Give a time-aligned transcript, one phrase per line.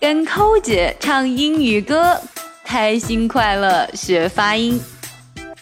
[0.00, 2.18] 跟扣姐唱英语歌，
[2.64, 4.80] 开心快乐学发音。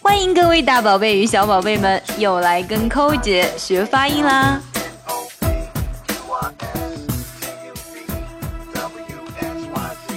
[0.01, 4.61] 欢迎各位大宝贝与小宝贝们又来跟扣姐学发音啦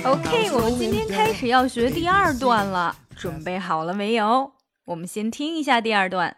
[0.05, 4.53] ！OK，我们今天开始要学第二段了，准备好了没有？
[4.85, 6.37] 我们先听一下第二段。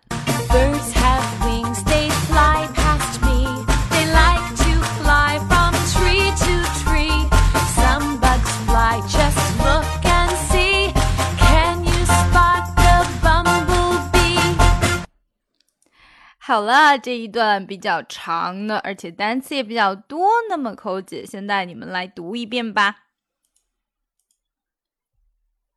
[16.44, 23.04] 好了，这一段比较长的，而且单词也比较多，那么扣姐现在你们来读一遍吧。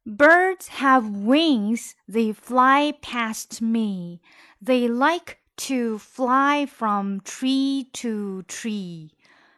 [0.05, 4.21] Birds have wings, they fly past me.
[4.61, 9.11] They like to fly from tree to tree.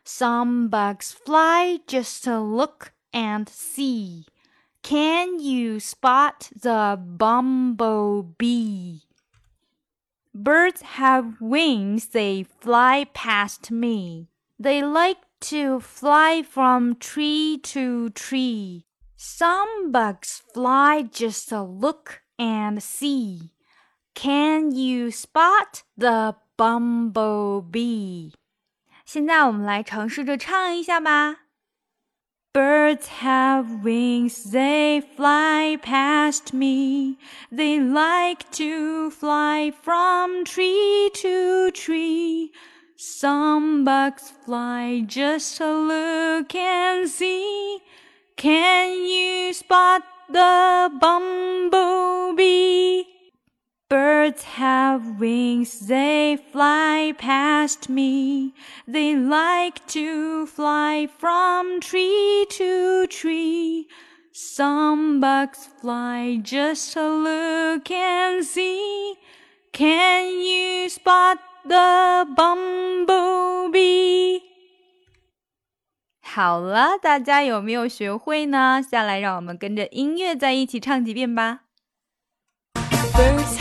[0.04, 4.26] Some bugs fly just to look and see.
[4.82, 9.00] Can you spot the bumblebee?
[10.38, 14.28] Birds have wings, they fly past me.
[14.58, 18.84] They like to fly from tree to tree.
[19.16, 23.52] Some bugs fly just to look and see.
[24.14, 28.32] Can you spot the bumblebee?
[29.04, 31.36] 现在我们来尝试着唱一下吧。
[32.51, 37.19] Birds have wings, they fly past me.
[37.51, 42.51] They like to fly from tree to tree.
[42.95, 47.81] Some bugs fly just to look and see.
[48.35, 53.03] Can you spot the bumblebee?
[54.28, 58.52] Birds have wings, they fly past me.
[58.86, 63.88] They like to fly from tree to tree.
[64.30, 69.14] Some bugs fly just to look and see.
[69.72, 73.32] Can you spot the bumblebee?
[76.20, 78.82] 好了，大家有没有学会呢？
[78.82, 81.60] 下来让我们跟着音乐再一起唱几遍吧。
[83.14, 83.57] Birds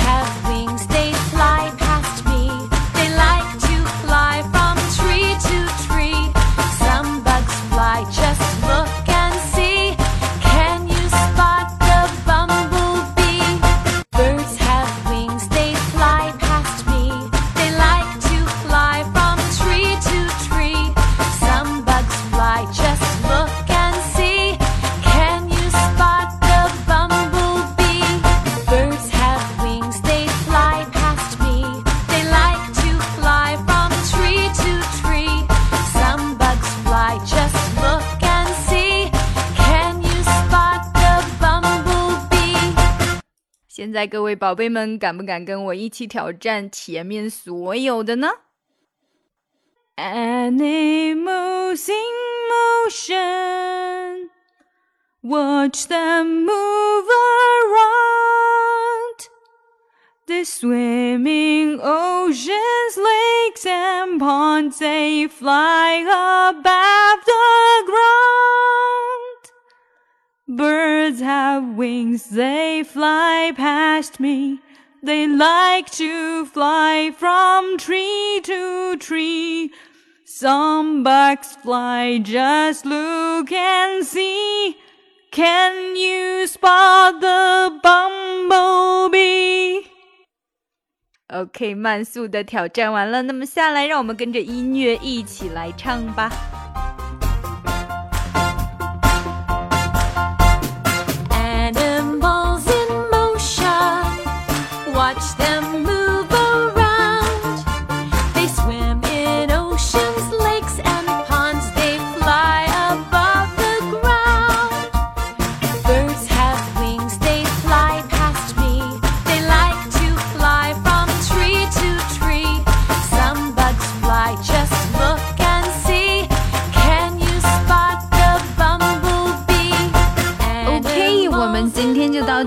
[43.88, 48.30] 现在各位宝贝们，敢不敢跟我一起挑战前面所有的呢？
[49.96, 51.96] Animals in
[52.50, 54.30] motion.
[55.22, 57.08] Watch them move
[57.66, 57.84] around.
[60.26, 64.80] They swim in oceans, lakes, and ponds.
[64.80, 68.67] They fly above the ground.
[70.58, 74.60] Birds have wings, they fly past me.
[75.02, 79.72] They like to fly from tree to tree.
[80.26, 84.76] Some bugs fly, just look and see.
[85.32, 89.12] Can you spot the bumblebee?
[91.30, 96.30] OK，慢速的挑战完了，那么下来让我们跟着音乐一起来唱吧。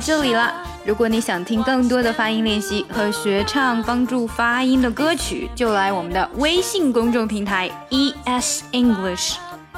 [0.01, 0.51] 这里了。
[0.83, 9.35] 如果你想听更多的发音练习和学唱帮助发音的歌曲，就来我们的微信公众平台 ES English。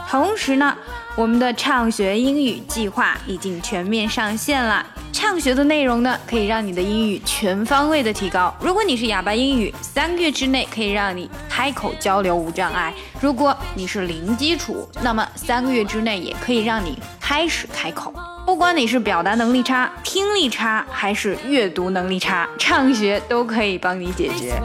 [0.09, 0.75] 同时呢，
[1.15, 8.53] 我们的畅学英语计划已经全面上线了，畅学的内容呢，可以让你的英语全方位的提高。
[8.61, 18.13] 如果你是哑巴英语，三个月之内可以让你开口交流无障碍；如果你是零基础，那么三个月之内也可以让你开始开口。
[18.45, 24.61] 不管你是表达能力差、听力差，还是阅读能力差，畅学都可以帮你解决。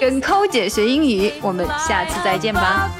[0.00, 2.90] 跟抠姐学英语，我们下次再见吧。